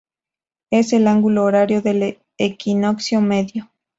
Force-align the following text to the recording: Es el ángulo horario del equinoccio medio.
Es 0.71 0.93
el 0.93 1.05
ángulo 1.07 1.43
horario 1.43 1.83
del 1.83 2.17
equinoccio 2.39 3.21
medio. 3.21 3.69